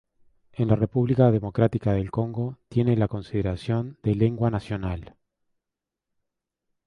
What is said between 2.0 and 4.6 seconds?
Congo tiene la consideración de "lengua